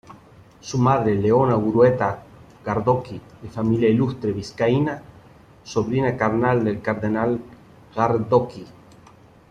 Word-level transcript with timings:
Su 0.61 0.79
madre, 0.79 1.13
Leona 1.13 1.55
Orueta 1.57 2.23
Gardoqui, 2.65 3.21
de 3.43 3.49
familia 3.51 3.87
ilustre 3.87 4.31
vizcaína, 4.31 4.99
sobrina 5.63 6.17
carnal 6.17 6.63
del 6.63 6.81
cardenal 6.81 7.39
Gardoqui. 7.95 8.65